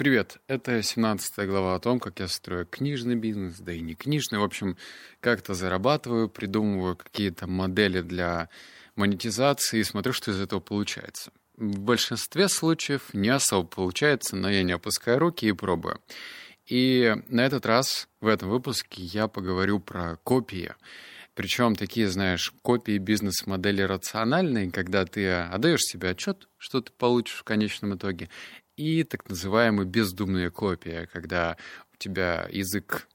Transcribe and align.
Привет, 0.00 0.38
это 0.46 0.82
17 0.82 1.46
глава 1.46 1.74
о 1.74 1.78
том, 1.78 2.00
как 2.00 2.20
я 2.20 2.28
строю 2.28 2.64
книжный 2.64 3.16
бизнес, 3.16 3.58
да 3.58 3.74
и 3.74 3.80
не 3.80 3.94
книжный. 3.94 4.38
В 4.38 4.42
общем, 4.42 4.78
как-то 5.20 5.52
зарабатываю, 5.52 6.30
придумываю 6.30 6.96
какие-то 6.96 7.46
модели 7.46 8.00
для 8.00 8.48
монетизации 8.96 9.80
и 9.80 9.84
смотрю, 9.84 10.14
что 10.14 10.30
из 10.30 10.40
этого 10.40 10.60
получается. 10.60 11.32
В 11.58 11.80
большинстве 11.80 12.48
случаев 12.48 13.12
не 13.12 13.28
особо 13.28 13.68
получается, 13.68 14.36
но 14.36 14.48
я 14.48 14.62
не 14.62 14.72
опускаю 14.72 15.18
руки 15.18 15.46
и 15.46 15.52
пробую. 15.52 16.00
И 16.64 17.14
на 17.28 17.44
этот 17.44 17.66
раз, 17.66 18.08
в 18.22 18.26
этом 18.26 18.48
выпуске, 18.48 19.02
я 19.02 19.28
поговорю 19.28 19.80
про 19.80 20.16
копии. 20.24 20.72
Причем 21.34 21.76
такие, 21.76 22.08
знаешь, 22.08 22.52
копии 22.62 22.98
бизнес-модели 22.98 23.82
рациональные, 23.82 24.70
когда 24.70 25.04
ты 25.04 25.30
отдаешь 25.30 25.82
себе 25.82 26.10
отчет, 26.10 26.48
что 26.58 26.80
ты 26.80 26.90
получишь 26.90 27.36
в 27.36 27.44
конечном 27.44 27.96
итоге, 27.96 28.28
и 28.76 29.04
так 29.04 29.28
называемая 29.28 29.86
бездумная 29.86 30.50
копия, 30.50 31.08
когда 31.12 31.56
у 31.92 31.96
тебя 31.96 32.48
язык 32.50 33.08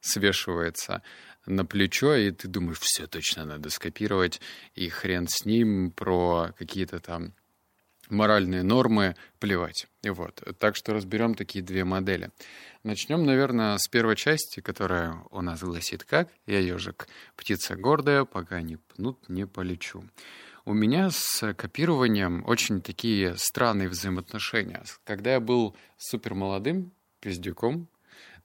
свешивается 0.00 1.02
на 1.46 1.64
плечо, 1.64 2.14
и 2.14 2.30
ты 2.30 2.48
думаешь, 2.48 2.78
все 2.80 3.06
точно 3.06 3.44
надо 3.44 3.70
скопировать, 3.70 4.40
и 4.74 4.88
хрен 4.88 5.26
с 5.28 5.44
ним 5.44 5.90
про 5.90 6.52
какие-то 6.58 7.00
там 7.00 7.34
моральные 8.08 8.62
нормы 8.62 9.16
плевать. 9.40 9.86
И 10.02 10.10
вот. 10.10 10.42
Так 10.58 10.76
что 10.76 10.92
разберем 10.92 11.34
такие 11.34 11.64
две 11.64 11.84
модели. 11.84 12.30
Начнем, 12.84 13.24
наверное, 13.24 13.78
с 13.78 13.88
первой 13.88 14.16
части, 14.16 14.60
которая 14.60 15.22
у 15.30 15.40
нас 15.40 15.60
гласит 15.60 16.04
как 16.04 16.28
«Я 16.46 16.58
ежик, 16.58 17.08
птица 17.36 17.76
гордая, 17.76 18.24
пока 18.24 18.60
не 18.60 18.76
пнут, 18.76 19.28
не 19.28 19.46
полечу». 19.46 20.04
У 20.64 20.74
меня 20.74 21.10
с 21.10 21.54
копированием 21.54 22.44
очень 22.46 22.80
такие 22.80 23.36
странные 23.36 23.88
взаимоотношения. 23.88 24.84
Когда 25.02 25.32
я 25.32 25.40
был 25.40 25.74
супер 25.96 26.34
молодым 26.34 26.92
пиздюком, 27.18 27.88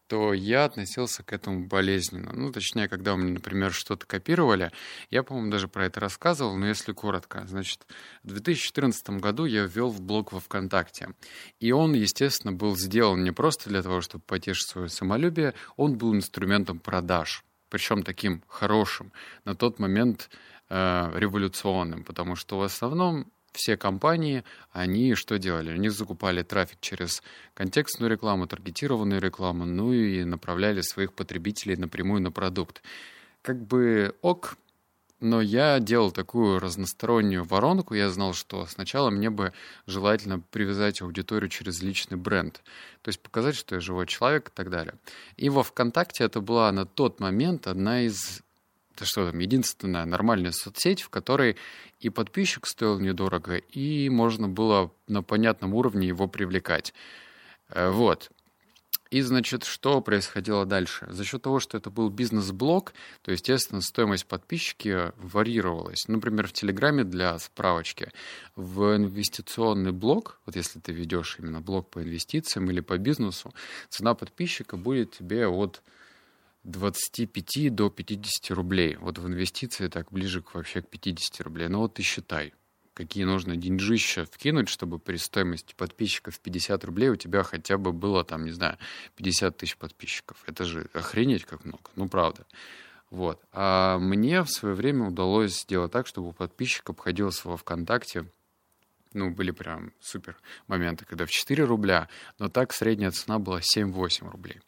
то 0.07 0.33
я 0.33 0.65
относился 0.65 1.21
к 1.21 1.31
этому 1.31 1.67
болезненно. 1.67 2.31
Ну, 2.33 2.51
точнее, 2.51 2.87
когда 2.87 3.13
у 3.13 3.17
меня, 3.17 3.33
например, 3.33 3.71
что-то 3.71 4.07
копировали, 4.07 4.71
я, 5.11 5.21
по-моему, 5.21 5.51
даже 5.51 5.67
про 5.67 5.85
это 5.85 5.99
рассказывал, 5.99 6.57
но 6.57 6.67
если 6.67 6.91
коротко. 6.91 7.45
Значит, 7.45 7.85
в 8.23 8.29
2014 8.29 9.09
году 9.19 9.45
я 9.45 9.65
ввел 9.65 9.89
в 9.89 10.01
блог 10.01 10.31
во 10.31 10.39
ВКонтакте. 10.39 11.09
И 11.59 11.71
он, 11.71 11.93
естественно, 11.93 12.51
был 12.51 12.75
сделан 12.75 13.23
не 13.23 13.31
просто 13.31 13.69
для 13.69 13.83
того, 13.83 14.01
чтобы 14.01 14.23
потешить 14.23 14.69
свое 14.69 14.89
самолюбие, 14.89 15.53
он 15.75 15.99
был 15.99 16.15
инструментом 16.15 16.79
продаж. 16.79 17.43
Причем 17.69 18.01
таким 18.01 18.43
хорошим. 18.47 19.11
На 19.43 19.55
тот 19.55 19.77
момент 19.77 20.29
Э, 20.69 21.11
революционным, 21.15 22.03
потому 22.03 22.35
что 22.35 22.57
в 22.57 22.61
основном 22.61 23.31
все 23.53 23.77
компании, 23.77 24.43
они 24.73 25.15
что 25.15 25.39
делали? 25.39 25.71
Они 25.71 25.87
закупали 25.87 26.43
трафик 26.43 26.79
через 26.81 27.23
контекстную 27.53 28.11
рекламу, 28.11 28.47
таргетированную 28.47 29.21
рекламу, 29.21 29.63
ну 29.63 29.93
и 29.93 30.25
направляли 30.25 30.81
своих 30.81 31.13
потребителей 31.13 31.77
напрямую 31.77 32.21
на 32.21 32.31
продукт. 32.33 32.81
Как 33.43 33.65
бы 33.65 34.13
ок, 34.21 34.57
но 35.21 35.39
я 35.39 35.79
делал 35.79 36.11
такую 36.11 36.59
разностороннюю 36.59 37.45
воронку. 37.45 37.93
Я 37.93 38.09
знал, 38.09 38.33
что 38.33 38.65
сначала 38.65 39.09
мне 39.09 39.29
бы 39.29 39.53
желательно 39.85 40.41
привязать 40.41 41.01
аудиторию 41.01 41.49
через 41.49 41.81
личный 41.81 42.17
бренд. 42.17 42.61
То 43.03 43.07
есть 43.07 43.21
показать, 43.21 43.55
что 43.55 43.75
я 43.75 43.81
живой 43.81 44.05
человек 44.05 44.49
и 44.49 44.51
так 44.53 44.69
далее. 44.69 44.95
И 45.37 45.49
во 45.49 45.63
ВКонтакте 45.63 46.25
это 46.25 46.41
была 46.41 46.69
на 46.73 46.85
тот 46.85 47.21
момент 47.21 47.67
одна 47.67 48.01
из 48.01 48.43
это 48.97 49.05
что 49.05 49.29
там, 49.29 49.39
единственная 49.39 50.05
нормальная 50.05 50.51
соцсеть, 50.51 51.01
в 51.01 51.09
которой 51.09 51.55
и 51.99 52.09
подписчик 52.09 52.65
стоил 52.65 52.99
недорого, 52.99 53.57
и 53.57 54.09
можно 54.09 54.49
было 54.49 54.91
на 55.07 55.21
понятном 55.21 55.75
уровне 55.75 56.07
его 56.07 56.27
привлекать. 56.27 56.93
Э, 57.69 57.91
вот. 57.91 58.31
И, 59.09 59.21
значит, 59.21 59.63
что 59.63 60.01
происходило 60.01 60.65
дальше? 60.65 61.07
За 61.09 61.23
счет 61.23 61.43
того, 61.43 61.59
что 61.59 61.77
это 61.77 61.89
был 61.89 62.09
бизнес-блог, 62.09 62.93
то, 63.21 63.31
естественно, 63.31 63.81
стоимость 63.81 64.25
подписчики 64.25 65.13
варьировалась. 65.15 66.07
Например, 66.07 66.47
в 66.47 66.51
Телеграме 66.51 67.05
для 67.05 67.37
справочки. 67.39 68.11
В 68.55 68.97
инвестиционный 68.97 69.93
блог, 69.93 70.41
вот 70.45 70.57
если 70.57 70.79
ты 70.79 70.91
ведешь 70.91 71.37
именно 71.39 71.61
блог 71.61 71.89
по 71.89 72.01
инвестициям 72.03 72.69
или 72.69 72.81
по 72.81 72.97
бизнесу, 72.97 73.53
цена 73.89 74.13
подписчика 74.13 74.75
будет 74.75 75.11
тебе 75.11 75.47
от 75.47 75.81
25 76.67 77.73
до 77.73 77.89
50 77.89 78.51
рублей. 78.51 78.97
Вот 78.97 79.17
в 79.17 79.27
инвестиции 79.27 79.87
так 79.87 80.11
ближе 80.11 80.41
к, 80.41 80.53
вообще 80.53 80.81
к 80.81 80.89
50 80.89 81.41
рублей. 81.41 81.69
Ну 81.69 81.79
вот 81.79 81.93
ты 81.95 82.03
считай, 82.03 82.53
какие 82.93 83.23
нужно 83.23 83.55
деньжища 83.55 84.25
вкинуть, 84.25 84.67
чтобы 84.67 84.99
при 84.99 85.15
стоимости 85.15 85.73
подписчиков 85.75 86.39
50 86.39 86.83
рублей 86.83 87.09
у 87.09 87.15
тебя 87.15 87.43
хотя 87.43 87.77
бы 87.77 87.93
было 87.93 88.25
там, 88.25 88.43
не 88.43 88.51
знаю, 88.51 88.77
50 89.15 89.55
тысяч 89.55 89.77
подписчиков. 89.77 90.43
Это 90.45 90.65
же 90.65 90.89
охренеть 90.93 91.45
как 91.45 91.63
много. 91.63 91.89
Ну, 91.95 92.09
правда. 92.09 92.45
Вот. 93.09 93.41
А 93.53 93.97
мне 93.97 94.43
в 94.43 94.49
свое 94.49 94.75
время 94.75 95.07
удалось 95.07 95.61
сделать 95.61 95.93
так, 95.93 96.05
чтобы 96.05 96.29
у 96.29 96.33
подписчика 96.33 96.91
обходилось 96.91 97.45
во 97.45 97.55
ВКонтакте 97.55 98.25
ну, 99.17 99.31
были 99.31 99.51
прям 99.51 99.91
супер 99.99 100.37
моменты, 100.67 101.05
когда 101.05 101.25
в 101.25 101.31
4 101.31 101.63
рубля, 101.63 102.07
но 102.39 102.49
так 102.49 102.73
средняя 102.73 103.11
цена 103.11 103.39
была 103.39 103.59
7-8 103.59 104.29
рублей. 104.29 104.61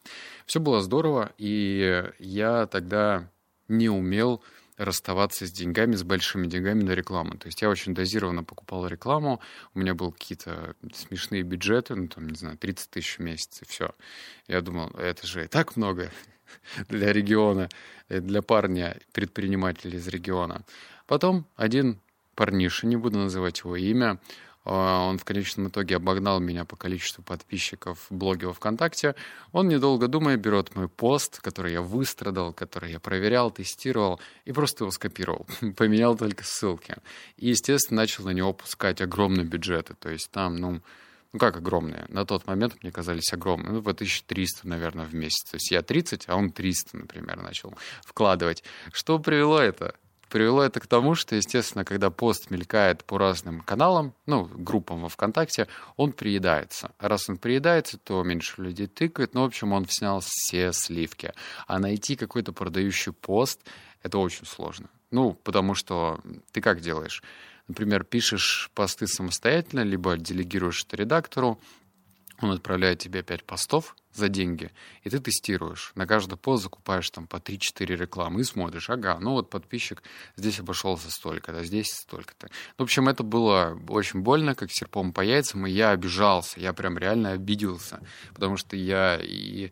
Все 0.45 0.59
было 0.59 0.81
здорово, 0.81 1.31
и 1.37 2.03
я 2.19 2.65
тогда 2.65 3.29
не 3.67 3.89
умел 3.89 4.43
расставаться 4.77 5.45
с 5.45 5.51
деньгами, 5.51 5.95
с 5.95 6.03
большими 6.03 6.47
деньгами 6.47 6.83
на 6.83 6.91
рекламу. 6.91 7.37
То 7.37 7.47
есть 7.47 7.61
я 7.61 7.69
очень 7.69 7.93
дозированно 7.93 8.43
покупал 8.43 8.87
рекламу, 8.87 9.41
у 9.73 9.79
меня 9.79 9.93
были 9.93 10.11
какие-то 10.11 10.75
смешные 10.93 11.43
бюджеты, 11.43 11.95
ну, 11.95 12.07
там, 12.07 12.27
не 12.27 12.35
знаю, 12.35 12.57
30 12.57 12.89
тысяч 12.89 13.17
в 13.17 13.19
месяц, 13.19 13.61
и 13.61 13.65
все. 13.65 13.93
Я 14.47 14.61
думал, 14.61 14.89
это 14.91 15.27
же 15.27 15.45
и 15.45 15.47
так 15.47 15.75
много 15.75 16.11
для 16.87 17.11
региона, 17.11 17.69
для 18.07 18.41
парня, 18.41 18.97
предпринимателя 19.11 19.97
из 19.97 20.07
региона. 20.07 20.63
Потом 21.05 21.45
один 21.55 21.99
парниша, 22.39 22.87
не 22.87 22.95
буду 22.95 23.19
называть 23.19 23.59
его 23.59 23.75
имя, 23.75 24.17
а, 24.63 25.09
он 25.09 25.17
в 25.17 25.25
конечном 25.25 25.67
итоге 25.67 25.97
обогнал 25.97 26.39
меня 26.39 26.63
по 26.63 26.77
количеству 26.77 27.21
подписчиков 27.21 28.07
в 28.09 28.15
блоге 28.15 28.47
во 28.47 28.53
ВКонтакте. 28.53 29.15
Он, 29.51 29.67
недолго 29.67 30.07
думая, 30.07 30.37
берет 30.37 30.73
мой 30.73 30.87
пост, 30.87 31.41
который 31.41 31.73
я 31.73 31.81
выстрадал, 31.81 32.53
который 32.53 32.93
я 32.93 32.99
проверял, 33.01 33.51
тестировал, 33.51 34.21
и 34.45 34.53
просто 34.53 34.85
его 34.85 34.91
скопировал. 34.91 35.47
Поменял 35.77 36.15
только 36.15 36.45
ссылки. 36.45 36.95
И, 37.35 37.49
естественно, 37.49 38.01
начал 38.01 38.23
на 38.23 38.29
него 38.29 38.53
пускать 38.53 39.01
огромные 39.01 39.45
бюджеты. 39.45 39.95
То 39.95 40.09
есть 40.09 40.31
там, 40.31 40.55
ну, 40.55 40.81
ну 41.33 41.39
как 41.39 41.57
огромные? 41.57 42.05
На 42.07 42.25
тот 42.25 42.47
момент 42.47 42.77
мне 42.81 42.91
казались 42.93 43.33
огромные. 43.33 43.73
Ну, 43.73 43.81
по 43.81 43.91
1300, 43.91 44.65
наверное, 44.65 45.05
в 45.05 45.13
месяц. 45.13 45.43
То 45.43 45.55
есть 45.55 45.71
я 45.71 45.81
30, 45.81 46.29
а 46.29 46.37
он 46.37 46.51
300, 46.51 46.95
например, 46.95 47.41
начал 47.41 47.73
вкладывать. 48.05 48.63
Что 48.93 49.19
привело 49.19 49.59
это? 49.59 49.95
Привело 50.29 50.61
это 50.61 50.79
к 50.79 50.85
тому, 50.85 51.15
что, 51.15 51.35
естественно, 51.35 51.83
когда 51.83 52.11
пост 52.11 52.51
мелькает 52.51 53.03
по 53.03 53.17
разным 53.17 53.61
каналам, 53.61 54.13
ну, 54.27 54.45
группам 54.45 55.01
во 55.01 55.09
ВКонтакте, 55.09 55.67
он 55.97 56.11
приедается. 56.11 56.91
раз 56.99 57.29
он 57.29 57.37
приедается, 57.37 57.97
то 57.97 58.23
меньше 58.23 58.61
людей 58.61 58.85
тыкает. 58.85 59.33
Ну, 59.33 59.41
в 59.41 59.45
общем, 59.45 59.73
он 59.73 59.87
снял 59.89 60.21
все 60.23 60.71
сливки. 60.71 61.33
А 61.65 61.79
найти 61.79 62.15
какой-то 62.15 62.53
продающий 62.53 63.11
пост— 63.11 63.59
это 64.03 64.19
очень 64.19 64.45
сложно. 64.45 64.87
Ну, 65.09 65.33
потому 65.33 65.73
что 65.73 66.19
ты 66.51 66.61
как 66.61 66.81
делаешь? 66.81 67.23
Например, 67.67 68.03
пишешь 68.03 68.69
посты 68.75 69.07
самостоятельно, 69.07 69.81
либо 69.81 70.15
делегируешь 70.17 70.85
это 70.85 70.97
редактору, 70.97 71.59
он 72.41 72.51
отправляет 72.51 72.99
тебе 72.99 73.23
5 73.23 73.43
постов 73.43 73.95
за 74.13 74.27
деньги, 74.27 74.71
и 75.03 75.09
ты 75.09 75.19
тестируешь. 75.19 75.91
На 75.95 76.07
каждый 76.07 76.37
пост 76.37 76.63
закупаешь 76.63 77.09
там 77.09 77.27
по 77.27 77.37
3-4 77.37 77.95
рекламы 77.95 78.41
и 78.41 78.43
смотришь, 78.43 78.89
ага, 78.89 79.17
ну 79.19 79.31
вот 79.31 79.49
подписчик 79.49 80.01
здесь 80.35 80.59
обошелся 80.59 81.11
столько-то, 81.11 81.63
здесь 81.63 81.91
столько-то. 81.93 82.49
В 82.77 82.83
общем, 82.83 83.07
это 83.07 83.23
было 83.23 83.79
очень 83.87 84.21
больно, 84.21 84.55
как 84.55 84.71
серпом 84.71 85.13
по 85.13 85.21
яйцам, 85.21 85.67
и 85.67 85.71
я 85.71 85.91
обижался, 85.91 86.59
я 86.59 86.73
прям 86.73 86.97
реально 86.97 87.31
обиделся, 87.31 88.01
потому 88.33 88.57
что 88.57 88.75
я 88.75 89.19
и 89.21 89.71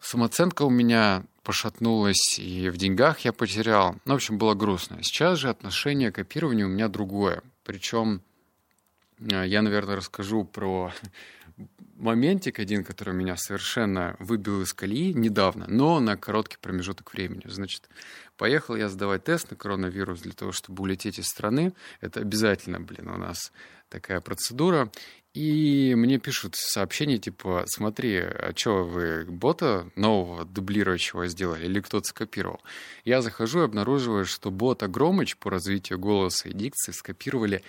самооценка 0.00 0.62
у 0.62 0.70
меня 0.70 1.24
пошатнулась, 1.42 2.38
и 2.38 2.68
в 2.68 2.76
деньгах 2.76 3.20
я 3.20 3.32
потерял. 3.32 3.96
Ну, 4.04 4.12
в 4.12 4.16
общем, 4.16 4.38
было 4.38 4.54
грустно. 4.54 5.02
Сейчас 5.02 5.38
же 5.38 5.48
отношение 5.48 6.12
к 6.12 6.16
копированию 6.16 6.66
у 6.66 6.70
меня 6.70 6.88
другое. 6.88 7.42
Причем 7.64 8.22
э, 9.18 9.46
я, 9.46 9.62
наверное, 9.62 9.96
расскажу 9.96 10.44
про 10.44 10.92
моментик 11.96 12.58
один, 12.58 12.84
который 12.84 13.14
меня 13.14 13.36
совершенно 13.36 14.16
выбил 14.18 14.62
из 14.62 14.72
колеи 14.72 15.12
недавно, 15.12 15.66
но 15.68 16.00
на 16.00 16.16
короткий 16.16 16.58
промежуток 16.60 17.12
времени. 17.12 17.42
Значит, 17.46 17.88
поехал 18.36 18.76
я 18.76 18.88
сдавать 18.88 19.24
тест 19.24 19.50
на 19.50 19.56
коронавирус 19.56 20.20
для 20.20 20.32
того, 20.32 20.52
чтобы 20.52 20.82
улететь 20.82 21.18
из 21.18 21.26
страны. 21.26 21.72
Это 22.00 22.20
обязательно, 22.20 22.80
блин, 22.80 23.08
у 23.08 23.16
нас 23.16 23.52
такая 23.88 24.20
процедура. 24.20 24.90
И 25.34 25.94
мне 25.96 26.18
пишут 26.18 26.56
сообщения 26.56 27.16
типа, 27.16 27.64
смотри, 27.66 28.18
а 28.18 28.52
что 28.54 28.84
вы 28.84 29.24
бота 29.24 29.90
нового 29.96 30.44
дублирующего 30.44 31.26
сделали 31.26 31.64
или 31.64 31.80
кто-то 31.80 32.06
скопировал? 32.06 32.60
Я 33.04 33.22
захожу 33.22 33.60
и 33.60 33.64
обнаруживаю, 33.64 34.26
что 34.26 34.50
бота 34.50 34.88
Громыч 34.88 35.38
по 35.38 35.50
развитию 35.50 35.98
голоса 35.98 36.50
и 36.50 36.52
дикции 36.52 36.92
скопировали 36.92 37.62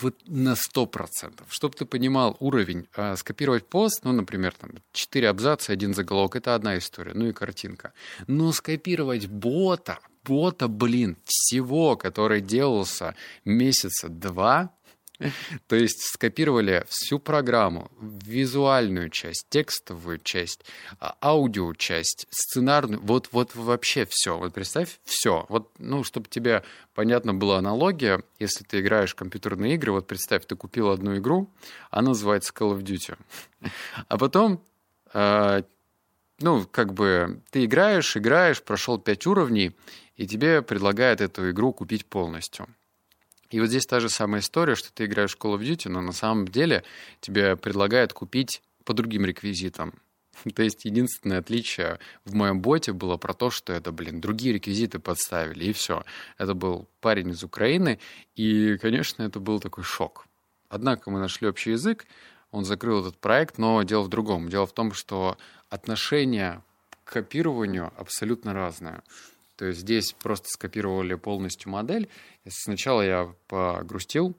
вот 0.00 0.14
на 0.26 0.54
100%. 0.54 1.44
Чтобы 1.48 1.74
ты 1.74 1.84
понимал 1.84 2.36
уровень, 2.40 2.86
а, 2.94 3.16
скопировать 3.16 3.68
пост, 3.68 4.00
ну, 4.04 4.12
например, 4.12 4.54
там, 4.54 4.70
4 4.92 5.28
абзаца, 5.28 5.72
один 5.72 5.94
заголовок, 5.94 6.36
это 6.36 6.54
одна 6.54 6.78
история, 6.78 7.12
ну 7.14 7.26
и 7.26 7.32
картинка. 7.32 7.92
Но 8.26 8.52
скопировать 8.52 9.26
бота, 9.26 9.98
бота, 10.24 10.68
блин, 10.68 11.16
всего, 11.24 11.96
который 11.96 12.40
делался 12.40 13.14
месяца 13.44 14.08
два, 14.08 14.70
то 15.66 15.76
есть 15.76 16.02
скопировали 16.02 16.84
всю 16.88 17.18
программу, 17.18 17.90
визуальную 18.00 19.10
часть, 19.10 19.46
текстовую 19.48 20.18
часть, 20.18 20.64
а, 21.00 21.16
аудио 21.20 21.74
часть, 21.74 22.26
сценарную, 22.30 23.00
вот, 23.02 23.28
вот 23.32 23.54
вообще 23.54 24.06
все. 24.08 24.38
Вот 24.38 24.54
представь, 24.54 25.00
все. 25.04 25.46
Вот, 25.48 25.70
ну, 25.78 26.04
чтобы 26.04 26.28
тебе 26.28 26.62
понятно 26.94 27.34
была 27.34 27.58
аналогия, 27.58 28.22
если 28.38 28.64
ты 28.64 28.80
играешь 28.80 29.12
в 29.12 29.16
компьютерные 29.16 29.74
игры, 29.74 29.92
вот 29.92 30.06
представь, 30.06 30.46
ты 30.46 30.56
купил 30.56 30.90
одну 30.90 31.16
игру, 31.16 31.50
она 31.90 32.08
называется 32.08 32.52
Call 32.54 32.76
of 32.76 32.82
Duty. 32.82 33.16
А 34.08 34.16
потом, 34.16 34.62
э, 35.12 35.62
ну, 36.38 36.64
как 36.70 36.94
бы 36.94 37.42
ты 37.50 37.64
играешь, 37.64 38.16
играешь, 38.16 38.62
прошел 38.62 38.98
пять 38.98 39.26
уровней, 39.26 39.76
и 40.16 40.26
тебе 40.26 40.62
предлагают 40.62 41.20
эту 41.20 41.50
игру 41.50 41.72
купить 41.72 42.06
полностью. 42.06 42.68
И 43.50 43.60
вот 43.60 43.68
здесь 43.68 43.86
та 43.86 44.00
же 44.00 44.08
самая 44.08 44.40
история, 44.40 44.74
что 44.74 44.92
ты 44.92 45.06
играешь 45.06 45.34
в 45.34 45.38
Call 45.38 45.58
of 45.58 45.60
Duty, 45.60 45.88
но 45.88 46.00
на 46.00 46.12
самом 46.12 46.46
деле 46.46 46.84
тебе 47.20 47.56
предлагают 47.56 48.12
купить 48.12 48.62
по 48.84 48.92
другим 48.92 49.24
реквизитам. 49.24 49.94
То 50.54 50.62
есть 50.62 50.84
единственное 50.84 51.38
отличие 51.38 51.98
в 52.24 52.34
моем 52.34 52.60
боте 52.60 52.92
было 52.92 53.16
про 53.16 53.34
то, 53.34 53.50
что 53.50 53.72
это, 53.72 53.92
блин, 53.92 54.20
другие 54.20 54.54
реквизиты 54.54 54.98
подставили, 54.98 55.64
и 55.64 55.72
все. 55.72 56.04
Это 56.36 56.54
был 56.54 56.88
парень 57.00 57.30
из 57.30 57.42
Украины, 57.42 57.98
и, 58.36 58.76
конечно, 58.78 59.22
это 59.22 59.40
был 59.40 59.60
такой 59.60 59.84
шок. 59.84 60.26
Однако 60.68 61.10
мы 61.10 61.18
нашли 61.18 61.48
общий 61.48 61.70
язык, 61.70 62.06
он 62.50 62.64
закрыл 62.64 63.00
этот 63.00 63.18
проект, 63.18 63.58
но 63.58 63.82
дело 63.82 64.02
в 64.02 64.08
другом. 64.08 64.48
Дело 64.48 64.66
в 64.66 64.72
том, 64.72 64.92
что 64.92 65.36
отношение 65.68 66.62
к 67.04 67.12
копированию 67.12 67.92
абсолютно 67.96 68.52
разное. 68.54 69.02
То 69.58 69.66
есть 69.66 69.80
здесь 69.80 70.12
просто 70.12 70.46
скопировали 70.48 71.14
полностью 71.16 71.72
модель. 71.72 72.08
Сначала 72.46 73.02
я 73.02 73.34
погрустил, 73.48 74.36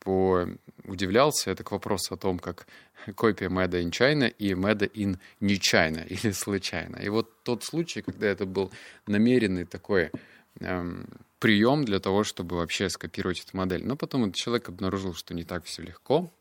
по 0.00 0.48
удивлялся. 0.84 1.52
Это 1.52 1.62
к 1.62 1.70
вопросу 1.70 2.14
о 2.14 2.16
том, 2.16 2.40
как 2.40 2.66
копия 3.14 3.46
Made 3.46 3.80
in 3.80 3.90
China 3.90 4.28
и 4.28 4.54
Made 4.54 4.90
in 4.92 5.18
не 5.38 5.54
China 5.54 6.04
или 6.08 6.32
случайно. 6.32 6.96
И 6.96 7.08
вот 7.08 7.44
тот 7.44 7.62
случай, 7.62 8.02
когда 8.02 8.26
это 8.26 8.46
был 8.46 8.72
намеренный 9.06 9.64
такой 9.64 10.10
эм, 10.58 11.06
прием 11.38 11.84
для 11.84 12.00
того, 12.00 12.24
чтобы 12.24 12.56
вообще 12.56 12.88
скопировать 12.88 13.44
эту 13.46 13.56
модель. 13.56 13.84
Но 13.84 13.94
потом 13.94 14.24
этот 14.24 14.34
человек 14.34 14.68
обнаружил, 14.70 15.14
что 15.14 15.34
не 15.34 15.44
так 15.44 15.66
все 15.66 15.82
легко, 15.82 16.32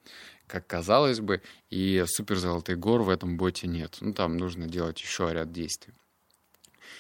как 0.48 0.66
казалось 0.66 1.20
бы, 1.20 1.44
и 1.70 2.04
супер 2.08 2.38
золотых 2.38 2.80
гор 2.80 3.04
в 3.04 3.10
этом 3.10 3.38
боте 3.38 3.68
нет. 3.68 3.98
Ну, 4.02 4.12
там 4.12 4.38
нужно 4.38 4.66
делать 4.66 5.00
еще 5.00 5.30
ряд 5.32 5.52
действий 5.52 5.94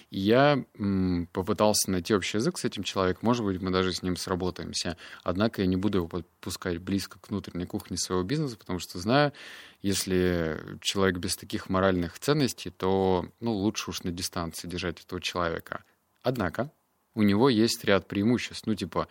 я 0.09 0.63
м, 0.77 1.27
попытался 1.33 1.91
найти 1.91 2.13
общий 2.13 2.37
язык 2.37 2.57
с 2.57 2.65
этим 2.65 2.83
человеком. 2.83 3.21
Может 3.23 3.45
быть, 3.45 3.61
мы 3.61 3.71
даже 3.71 3.93
с 3.93 4.03
ним 4.03 4.15
сработаемся. 4.15 4.97
Однако 5.23 5.61
я 5.61 5.67
не 5.67 5.75
буду 5.75 5.99
его 5.99 6.07
подпускать 6.07 6.79
близко 6.79 7.19
к 7.19 7.29
внутренней 7.29 7.65
кухне 7.65 7.97
своего 7.97 8.23
бизнеса, 8.23 8.57
потому 8.57 8.79
что 8.79 8.99
знаю, 8.99 9.33
если 9.81 10.59
человек 10.81 11.17
без 11.17 11.35
таких 11.35 11.69
моральных 11.69 12.19
ценностей, 12.19 12.69
то 12.69 13.29
ну, 13.39 13.53
лучше 13.53 13.91
уж 13.91 14.03
на 14.03 14.11
дистанции 14.11 14.67
держать 14.67 15.03
этого 15.03 15.21
человека. 15.21 15.83
Однако 16.23 16.71
у 17.13 17.23
него 17.23 17.49
есть 17.49 17.83
ряд 17.83 18.07
преимуществ. 18.07 18.67
Ну, 18.67 18.75
типа, 18.75 19.07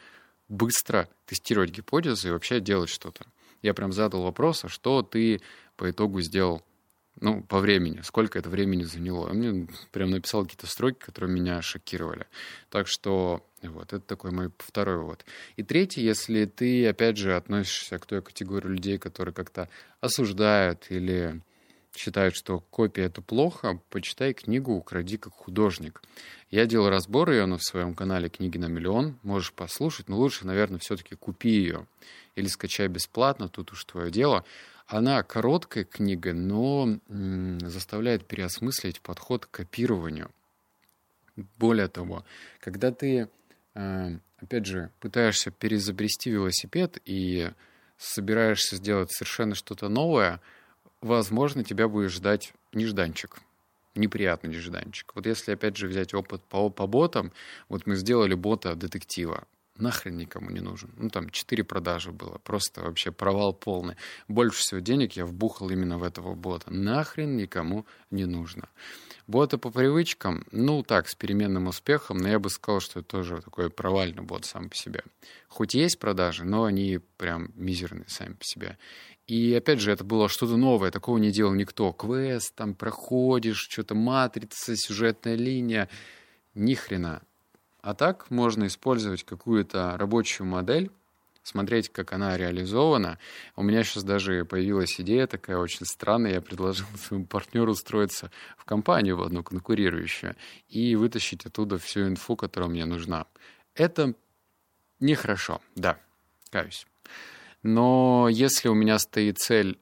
быстро 0.48 1.08
тестировать 1.26 1.70
гипотезы 1.70 2.28
и 2.28 2.30
вообще 2.30 2.60
делать 2.60 2.90
что-то. 2.90 3.26
Я 3.62 3.74
прям 3.74 3.92
задал 3.92 4.22
вопрос, 4.22 4.64
а 4.64 4.68
что 4.68 5.02
ты 5.02 5.40
по 5.76 5.90
итогу 5.90 6.20
сделал 6.20 6.62
ну, 7.20 7.42
по 7.42 7.60
времени, 7.60 8.00
сколько 8.02 8.38
это 8.38 8.50
времени 8.50 8.82
заняло. 8.82 9.30
Он 9.30 9.36
мне 9.36 9.68
прям 9.90 10.10
написал 10.10 10.42
какие-то 10.42 10.66
строки, 10.66 10.98
которые 10.98 11.30
меня 11.30 11.62
шокировали. 11.62 12.26
Так 12.68 12.86
что 12.88 13.42
вот, 13.62 13.92
это 13.92 14.00
такой 14.00 14.32
мой 14.32 14.50
второй 14.58 14.98
вывод. 14.98 15.24
И 15.56 15.62
третий, 15.62 16.02
если 16.02 16.44
ты, 16.44 16.86
опять 16.86 17.16
же, 17.16 17.34
относишься 17.34 17.98
к 17.98 18.06
той 18.06 18.22
категории 18.22 18.68
людей, 18.68 18.98
которые 18.98 19.34
как-то 19.34 19.68
осуждают 20.00 20.86
или 20.90 21.40
считают, 21.96 22.36
что 22.36 22.60
копия— 22.60 23.04
это 23.06 23.22
плохо, 23.22 23.80
почитай 23.88 24.34
книгу 24.34 24.72
«Укради 24.72 25.16
как 25.16 25.32
художник». 25.32 26.02
Я 26.50 26.66
делал 26.66 26.90
разбор 26.90 27.30
ее 27.30 27.46
на 27.46 27.58
своем 27.58 27.94
канале 27.94 28.28
«Книги 28.28 28.58
на 28.58 28.66
миллион». 28.66 29.18
Можешь 29.22 29.54
послушать, 29.54 30.10
но 30.10 30.18
лучше, 30.18 30.46
наверное, 30.46 30.78
все-таки 30.78 31.14
купи 31.14 31.48
ее 31.48 31.86
или 32.34 32.48
скачай 32.48 32.88
бесплатно, 32.88 33.48
тут 33.48 33.72
уж 33.72 33.82
твое 33.86 34.10
дело— 34.10 34.44
она 34.86 35.22
короткая 35.22 35.84
книга, 35.84 36.32
но 36.32 36.98
заставляет 37.08 38.26
переосмыслить 38.26 39.00
подход 39.00 39.46
к 39.46 39.50
копированию. 39.50 40.30
Более 41.58 41.88
того, 41.88 42.24
когда 42.60 42.92
ты, 42.92 43.28
э, 43.74 44.18
опять 44.38 44.66
же, 44.66 44.90
пытаешься 45.00 45.50
перезабрести 45.50 46.30
велосипед 46.30 46.98
и 47.04 47.50
собираешься 47.98 48.76
сделать 48.76 49.12
совершенно 49.12 49.54
что-то 49.54 49.88
новое, 49.88 50.40
возможно, 51.00 51.62
тебя 51.62 51.88
будет 51.88 52.10
ждать 52.10 52.54
нежданчик, 52.72 53.38
неприятный 53.94 54.50
нежданчик. 54.50 55.12
Вот 55.14 55.26
если, 55.26 55.52
опять 55.52 55.76
же, 55.76 55.88
взять 55.88 56.14
опыт 56.14 56.42
по, 56.44 56.70
по 56.70 56.86
ботам, 56.86 57.32
вот 57.68 57.86
мы 57.86 57.96
сделали 57.96 58.34
бота 58.34 58.74
детектива 58.74 59.46
нахрен 59.78 60.16
никому 60.16 60.50
не 60.50 60.60
нужен. 60.60 60.90
Ну, 60.96 61.10
там, 61.10 61.30
четыре 61.30 61.64
продажи 61.64 62.12
было. 62.12 62.38
Просто 62.38 62.82
вообще 62.82 63.12
провал 63.12 63.52
полный. 63.52 63.96
Больше 64.28 64.60
всего 64.60 64.80
денег 64.80 65.12
я 65.12 65.24
вбухал 65.24 65.70
именно 65.70 65.98
в 65.98 66.02
этого 66.02 66.34
бота. 66.34 66.72
Нахрен 66.72 67.36
никому 67.36 67.86
не 68.10 68.24
нужно. 68.24 68.68
Боты 69.26 69.58
по 69.58 69.70
привычкам, 69.70 70.44
ну, 70.52 70.84
так, 70.84 71.08
с 71.08 71.16
переменным 71.16 71.66
успехом, 71.66 72.18
но 72.18 72.28
я 72.28 72.38
бы 72.38 72.48
сказал, 72.48 72.80
что 72.80 73.00
это 73.00 73.08
тоже 73.08 73.42
такой 73.42 73.70
провальный 73.70 74.22
бот 74.22 74.44
сам 74.44 74.68
по 74.68 74.76
себе. 74.76 75.02
Хоть 75.48 75.74
есть 75.74 75.98
продажи, 75.98 76.44
но 76.44 76.64
они 76.64 77.00
прям 77.16 77.50
мизерные 77.56 78.08
сами 78.08 78.34
по 78.34 78.44
себе. 78.44 78.78
И 79.26 79.52
опять 79.54 79.80
же, 79.80 79.90
это 79.90 80.04
было 80.04 80.28
что-то 80.28 80.56
новое, 80.56 80.92
такого 80.92 81.18
не 81.18 81.32
делал 81.32 81.52
никто. 81.52 81.92
Квест, 81.92 82.54
там 82.54 82.74
проходишь, 82.74 83.66
что-то 83.68 83.96
матрица, 83.96 84.76
сюжетная 84.76 85.34
линия. 85.34 85.88
Ни 86.54 86.74
хрена. 86.74 87.22
А 87.86 87.94
так 87.94 88.32
можно 88.32 88.66
использовать 88.66 89.22
какую-то 89.22 89.96
рабочую 89.96 90.48
модель, 90.48 90.90
смотреть, 91.44 91.88
как 91.88 92.12
она 92.12 92.36
реализована. 92.36 93.20
У 93.54 93.62
меня 93.62 93.84
сейчас 93.84 94.02
даже 94.02 94.44
появилась 94.44 95.00
идея 95.00 95.28
такая 95.28 95.58
очень 95.58 95.86
странная. 95.86 96.32
Я 96.32 96.40
предложил 96.40 96.84
своему 96.96 97.26
партнеру 97.26 97.70
устроиться 97.70 98.32
в 98.58 98.64
компанию 98.64 99.16
в 99.16 99.22
одну 99.22 99.44
конкурирующую 99.44 100.34
и 100.68 100.96
вытащить 100.96 101.46
оттуда 101.46 101.78
всю 101.78 102.08
инфу, 102.08 102.34
которая 102.34 102.68
мне 102.68 102.86
нужна. 102.86 103.26
Это 103.76 104.14
нехорошо, 104.98 105.60
да, 105.76 105.96
каюсь. 106.50 106.88
Но 107.62 108.26
если 108.28 108.66
у 108.66 108.74
меня 108.74 108.98
стоит 108.98 109.38
цель 109.38 109.78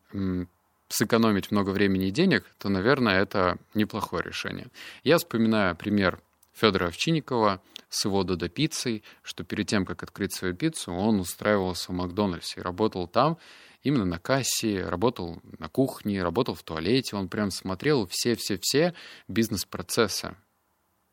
сэкономить 0.91 1.51
много 1.51 1.71
времени 1.71 2.09
и 2.09 2.11
денег, 2.11 2.45
то, 2.59 2.69
наверное, 2.69 3.23
это 3.23 3.57
неплохое 3.73 4.23
решение. 4.23 4.67
Я 5.05 5.17
вспоминаю 5.17 5.75
пример 5.75 6.21
Федора 6.55 6.87
Овчинникова 6.87 7.61
с 7.89 8.05
его 8.05 8.23
Додо 8.25 8.49
пиццей, 8.49 9.03
что 9.23 9.45
перед 9.45 9.67
тем, 9.67 9.85
как 9.85 10.03
открыть 10.03 10.33
свою 10.33 10.55
пиццу, 10.55 10.93
он 10.93 11.21
устраивался 11.21 11.93
в 11.93 11.95
Макдональдсе 11.95 12.61
и 12.61 12.63
работал 12.63 13.07
там 13.09 13.39
именно 13.83 14.05
на 14.05 14.19
кассе, 14.19 14.85
работал 14.85 15.41
на 15.59 15.69
кухне, 15.69 16.23
работал 16.23 16.55
в 16.55 16.63
туалете, 16.63 17.17
он 17.17 17.29
прям 17.29 17.51
смотрел 17.51 18.07
все-все-все 18.07 18.95
бизнес-процессы. 19.29 20.37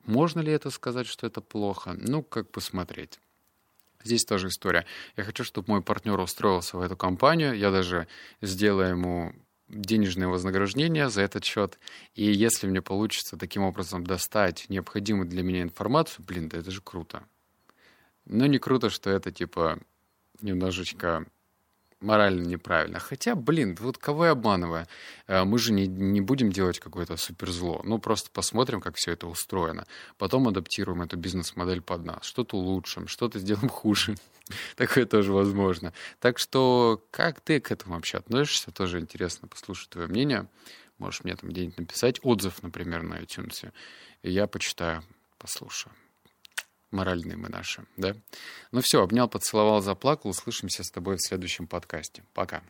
Можно 0.06 0.40
ли 0.40 0.52
это 0.52 0.70
сказать, 0.70 1.08
что 1.08 1.28
это 1.28 1.42
плохо? 1.42 1.94
Ну, 1.98 2.24
как 2.24 2.50
посмотреть. 2.52 3.20
Здесь 4.04 4.26
тоже 4.26 4.48
история. 4.48 4.86
Я 5.16 5.24
хочу, 5.24 5.44
чтобы 5.44 5.70
мой 5.70 5.82
партнер 5.82 6.20
устроился 6.20 6.78
в 6.78 6.82
эту 6.82 6.98
компанию. 6.98 7.56
Я 7.56 7.70
даже 7.70 8.08
сделаю 8.42 8.90
ему 8.90 9.34
денежное 9.72 10.28
вознаграждение 10.28 11.10
за 11.10 11.22
этот 11.22 11.44
счет. 11.44 11.80
И 12.14 12.26
если 12.26 12.68
мне 12.68 12.82
получится 12.82 13.38
таким 13.38 13.64
образом 13.64 14.06
достать 14.06 14.66
необходимую 14.70 15.28
для 15.28 15.44
меня 15.44 15.62
информацию, 15.62 16.26
блин, 16.26 16.50
да 16.50 16.60
это 16.60 16.72
же 16.72 16.82
круто. 16.82 17.24
Но 18.26 18.46
не 18.46 18.60
круто, 18.60 18.90
что 18.90 19.10
это 19.10 19.32
типа 19.32 19.80
немножечко 20.42 21.26
морально 22.02 22.46
неправильно. 22.46 23.00
Хотя, 23.00 23.36
блин, 23.36 23.78
вот 23.80 23.98
кого 23.98 24.26
я 24.26 24.32
обманываю? 24.32 24.88
Э, 25.28 25.44
мы 25.44 25.58
же 25.60 25.72
не, 25.72 25.88
не 25.88 26.22
будем 26.22 26.52
делать 26.52 26.80
какое-то 26.80 27.16
суперзло. 27.18 27.82
Ну, 27.84 28.00
просто 28.00 28.30
посмотрим, 28.32 28.82
как 28.82 28.96
все 28.96 29.12
это 29.12 29.28
устроено. 29.28 29.86
Потом 30.18 30.48
адаптируем 30.48 31.02
эту 31.02 31.18
бизнес-модель 31.18 31.82
под 31.82 32.06
нас. 32.06 32.24
Что-то 32.24 32.58
улучшим, 32.58 33.08
что-то 33.08 33.40
сделаем 33.40 33.70
хуже. 33.70 34.16
Такое 34.76 35.06
тоже 35.06 35.32
возможно. 35.32 35.94
Так 36.20 36.40
что, 36.40 37.06
как 37.12 37.40
ты 37.42 37.60
к 37.60 37.72
этому 37.72 37.96
вообще 37.96 38.18
относишься? 38.18 38.72
Тоже 38.72 39.00
интересно 39.00 39.48
послушать 39.48 39.90
твое 39.90 40.08
мнение. 40.08 40.48
Можешь 40.98 41.24
мне 41.24 41.36
там 41.36 41.50
где-нибудь 41.50 41.78
написать 41.78 42.20
отзыв, 42.24 42.62
например, 42.62 43.04
на 43.04 43.16
iTunes. 43.16 43.72
И 44.24 44.32
я 44.32 44.48
почитаю, 44.48 45.04
послушаю. 45.38 45.94
Моральные 46.92 47.38
мы 47.38 47.50
наши, 47.50 47.86
да? 47.98 48.16
Ну 48.72 48.82
все, 48.82 49.02
обнял, 49.02 49.28
поцеловал, 49.28 49.82
заплакал. 49.82 50.30
Услышимся 50.30 50.84
с 50.84 50.92
тобой 50.92 51.18
в 51.18 51.22
следующем 51.22 51.68
подкасте. 51.68 52.24
Пока. 52.34 52.62